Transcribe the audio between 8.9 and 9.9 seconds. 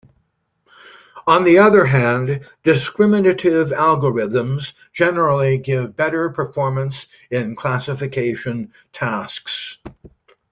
tasks.